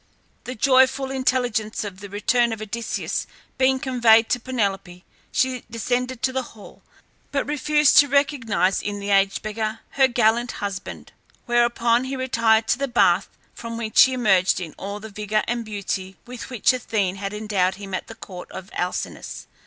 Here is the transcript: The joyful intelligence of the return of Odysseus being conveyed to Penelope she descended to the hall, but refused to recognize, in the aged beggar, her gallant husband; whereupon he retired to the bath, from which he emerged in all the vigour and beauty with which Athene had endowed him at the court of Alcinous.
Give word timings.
The 0.45 0.55
joyful 0.55 1.11
intelligence 1.11 1.83
of 1.83 1.99
the 1.99 2.09
return 2.09 2.51
of 2.51 2.59
Odysseus 2.59 3.27
being 3.59 3.77
conveyed 3.79 4.29
to 4.29 4.39
Penelope 4.39 5.05
she 5.31 5.63
descended 5.69 6.23
to 6.23 6.33
the 6.33 6.41
hall, 6.57 6.81
but 7.31 7.45
refused 7.45 7.99
to 7.99 8.07
recognize, 8.07 8.81
in 8.81 8.99
the 8.99 9.11
aged 9.11 9.43
beggar, 9.43 9.81
her 9.91 10.07
gallant 10.07 10.53
husband; 10.53 11.11
whereupon 11.45 12.05
he 12.05 12.15
retired 12.15 12.67
to 12.69 12.79
the 12.79 12.87
bath, 12.87 13.29
from 13.53 13.77
which 13.77 14.01
he 14.05 14.13
emerged 14.13 14.59
in 14.59 14.73
all 14.75 14.99
the 14.99 15.09
vigour 15.11 15.43
and 15.47 15.65
beauty 15.65 16.15
with 16.25 16.49
which 16.49 16.73
Athene 16.73 17.17
had 17.17 17.31
endowed 17.31 17.75
him 17.75 17.93
at 17.93 18.07
the 18.07 18.15
court 18.15 18.51
of 18.51 18.71
Alcinous. 18.73 19.45